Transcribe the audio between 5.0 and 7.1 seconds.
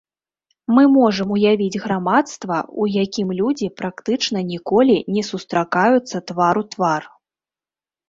не сустракаюцца твар у твар.